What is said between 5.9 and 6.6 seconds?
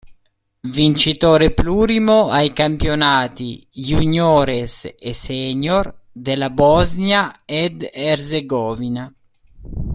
della